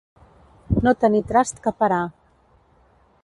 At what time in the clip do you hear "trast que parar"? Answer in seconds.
1.33-2.03